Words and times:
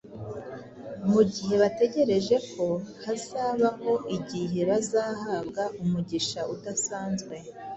mu 1.11 1.21
gihe 1.33 1.53
bategereje 1.61 2.35
ko 2.51 2.65
hazabaho 3.03 3.93
igihe 4.17 4.59
bazahabwa 4.69 5.63
umugisha 5.81 6.39
udasanzwe 6.53 7.35